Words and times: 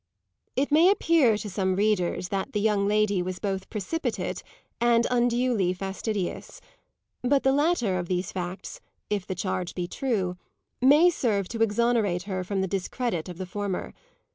It 0.55 0.71
may 0.71 0.89
appear 0.89 1.37
to 1.37 1.47
some 1.47 1.75
readers 1.75 2.29
that 2.29 2.53
the 2.53 2.59
young 2.59 2.87
lady 2.87 3.21
was 3.21 3.37
both 3.37 3.69
precipitate 3.69 4.41
and 4.79 5.05
unduly 5.11 5.73
fastidious; 5.73 6.59
but 7.21 7.43
the 7.43 7.51
latter 7.53 7.99
of 7.99 8.07
these 8.07 8.31
facts, 8.31 8.79
if 9.11 9.27
the 9.27 9.35
charge 9.35 9.75
be 9.75 9.87
true, 9.87 10.37
may 10.81 11.11
serve 11.11 11.47
to 11.49 11.61
exonerate 11.61 12.23
her 12.23 12.43
from 12.43 12.61
the 12.61 12.67
discredit 12.67 13.29
of 13.29 13.37
the 13.37 13.45
former. 13.45 13.93